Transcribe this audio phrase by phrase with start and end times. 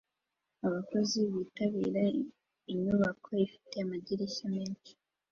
[0.67, 2.03] Abakozi bitabira
[2.71, 4.93] inyubako ifite amadirishya menshi